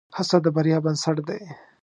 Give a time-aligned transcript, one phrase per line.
[0.17, 1.41] هڅه د بریا بنسټ دی.